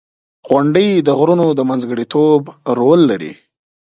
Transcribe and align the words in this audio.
•غونډۍ 0.49 0.89
د 1.07 1.09
غرونو 1.19 1.45
د 1.53 1.61
منځګړیتوب 1.69 2.41
رول 2.79 3.01
لري. 3.11 3.33